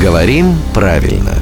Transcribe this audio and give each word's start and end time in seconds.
Говорим 0.00 0.54
правильно. 0.74 1.32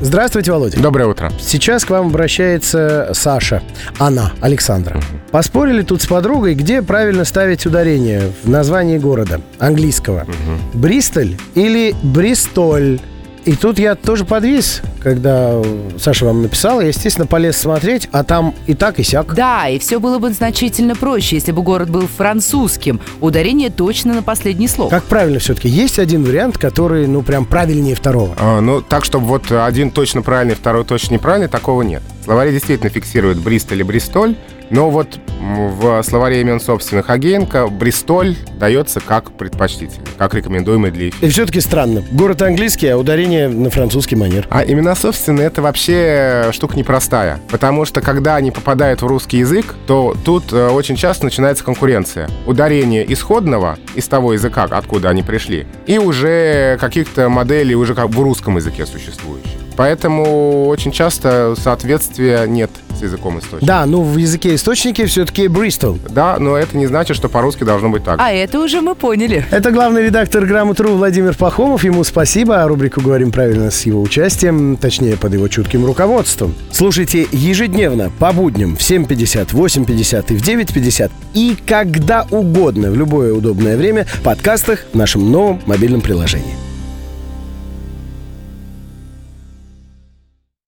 Здравствуйте, 0.00 0.52
Володя. 0.52 0.78
Доброе 0.80 1.06
утро. 1.08 1.30
Сейчас 1.40 1.84
к 1.84 1.90
вам 1.90 2.08
обращается 2.08 3.10
Саша. 3.14 3.62
Она, 3.98 4.32
Александра. 4.40 5.00
Поспорили 5.30 5.82
тут 5.82 6.02
с 6.02 6.06
подругой, 6.06 6.54
где 6.54 6.82
правильно 6.82 7.24
ставить 7.24 7.64
ударение 7.64 8.30
в 8.42 8.48
названии 8.50 8.98
города 8.98 9.40
английского. 9.58 10.26
Бристоль 10.74 11.36
или 11.54 11.94
Бристоль? 12.02 13.00
И 13.46 13.54
тут 13.54 13.78
я 13.78 13.94
тоже 13.94 14.24
подвис, 14.24 14.82
когда 15.00 15.62
Саша 15.98 16.26
вам 16.26 16.42
написала. 16.42 16.80
Я, 16.80 16.88
естественно, 16.88 17.28
полез 17.28 17.56
смотреть, 17.56 18.08
а 18.10 18.24
там 18.24 18.52
и 18.66 18.74
так, 18.74 18.98
и 18.98 19.04
сяк. 19.04 19.34
Да, 19.34 19.68
и 19.68 19.78
все 19.78 20.00
было 20.00 20.18
бы 20.18 20.32
значительно 20.32 20.96
проще, 20.96 21.36
если 21.36 21.52
бы 21.52 21.62
город 21.62 21.88
был 21.88 22.08
французским. 22.08 23.00
Ударение 23.20 23.70
точно 23.70 24.14
на 24.14 24.24
последний 24.24 24.66
слог. 24.66 24.90
Как 24.90 25.04
правильно 25.04 25.38
все-таки? 25.38 25.68
Есть 25.68 26.00
один 26.00 26.24
вариант, 26.24 26.58
который, 26.58 27.06
ну, 27.06 27.22
прям 27.22 27.44
правильнее 27.44 27.94
второго. 27.94 28.34
А, 28.36 28.60
ну, 28.60 28.82
так, 28.82 29.04
чтобы 29.04 29.26
вот 29.26 29.52
один 29.52 29.92
точно 29.92 30.22
правильный, 30.22 30.56
второй 30.56 30.84
точно 30.84 31.14
неправильный, 31.14 31.48
такого 31.48 31.82
нет. 31.82 32.02
Словари 32.24 32.50
действительно 32.50 32.90
фиксируют 32.90 33.38
Бристоль 33.38 33.78
и 33.78 33.84
Бристоль, 33.84 34.34
но 34.70 34.90
вот 34.90 35.20
в 35.54 36.02
словаре 36.02 36.40
имен 36.40 36.60
собственных 36.60 37.10
Агеенко 37.10 37.68
Бристоль 37.68 38.36
дается 38.58 39.00
как 39.00 39.32
предпочтительный, 39.32 40.06
как 40.18 40.34
рекомендуемый 40.34 40.90
для 40.90 41.10
эфира. 41.10 41.26
И 41.26 41.30
все-таки 41.30 41.60
странно. 41.60 42.02
Город 42.12 42.42
английский, 42.42 42.88
а 42.88 42.98
ударение 42.98 43.48
на 43.48 43.70
французский 43.70 44.16
манер. 44.16 44.46
А 44.50 44.64
имена 44.64 44.94
собственные 44.94 45.46
это 45.46 45.62
вообще 45.62 46.50
штука 46.52 46.76
непростая. 46.76 47.40
Потому 47.50 47.84
что 47.84 48.00
когда 48.00 48.36
они 48.36 48.50
попадают 48.50 49.02
в 49.02 49.06
русский 49.06 49.38
язык, 49.38 49.74
то 49.86 50.16
тут 50.24 50.52
э, 50.52 50.68
очень 50.68 50.96
часто 50.96 51.24
начинается 51.24 51.64
конкуренция. 51.64 52.28
Ударение 52.46 53.10
исходного 53.12 53.78
из 53.94 54.08
того 54.08 54.32
языка, 54.32 54.64
откуда 54.64 55.10
они 55.10 55.22
пришли, 55.22 55.66
и 55.86 55.98
уже 55.98 56.78
каких-то 56.80 57.28
моделей 57.28 57.74
уже 57.74 57.94
как 57.94 58.10
в 58.10 58.20
русском 58.20 58.56
языке 58.56 58.86
существующих. 58.86 59.65
Поэтому 59.76 60.66
очень 60.66 60.92
часто 60.92 61.54
соответствия 61.56 62.46
нет 62.46 62.70
с 62.98 63.02
языком 63.02 63.38
источника. 63.38 63.66
Да, 63.66 63.86
ну 63.86 64.02
в 64.02 64.16
языке 64.16 64.54
источники 64.54 65.04
все-таки 65.04 65.48
Бристол. 65.48 65.98
Да, 66.08 66.36
но 66.38 66.56
это 66.56 66.76
не 66.76 66.86
значит, 66.86 67.16
что 67.16 67.28
по-русски 67.28 67.64
должно 67.64 67.90
быть 67.90 68.04
так. 68.04 68.18
А 68.20 68.32
это 68.32 68.58
уже 68.60 68.80
мы 68.80 68.94
поняли. 68.94 69.44
Это 69.50 69.70
главный 69.70 70.04
редактор 70.04 70.44
«Грамотру» 70.46 70.94
Владимир 70.94 71.34
Пахомов. 71.36 71.84
Ему 71.84 72.04
спасибо. 72.04 72.62
А 72.62 72.68
рубрику 72.68 73.00
«Говорим 73.00 73.32
правильно» 73.32 73.70
с 73.70 73.84
его 73.84 74.00
участием, 74.00 74.76
точнее, 74.76 75.16
под 75.16 75.34
его 75.34 75.48
чутким 75.48 75.84
руководством. 75.84 76.54
Слушайте 76.72 77.26
ежедневно, 77.32 78.10
по 78.18 78.32
будням 78.32 78.76
в 78.76 78.80
7.50, 78.80 79.50
8.50 79.52 80.32
и 80.32 80.36
в 80.36 80.42
9.50 80.42 81.10
и 81.34 81.56
когда 81.66 82.26
угодно, 82.30 82.90
в 82.90 82.96
любое 82.96 83.34
удобное 83.34 83.76
время 83.76 84.06
в 84.06 84.22
подкастах 84.22 84.86
в 84.92 84.96
нашем 84.96 85.30
новом 85.30 85.60
мобильном 85.66 86.00
приложении. 86.00 86.65